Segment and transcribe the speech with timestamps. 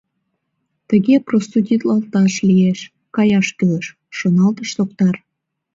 [0.89, 2.79] Тыге простудитлалташат лиеш,
[3.15, 5.15] каяш кӱлеш,— шоналтыш Токтар.